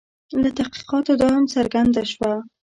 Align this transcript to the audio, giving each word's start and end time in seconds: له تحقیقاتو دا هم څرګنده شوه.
له 0.41 0.49
تحقیقاتو 0.57 1.11
دا 1.21 1.27
هم 1.35 1.45
څرګنده 1.55 2.03
شوه. 2.11 2.33